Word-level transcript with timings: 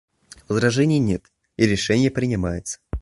Возражений 0.47 0.97
нет, 0.97 1.31
и 1.57 1.67
решение 1.67 2.09
принимается. 2.09 2.79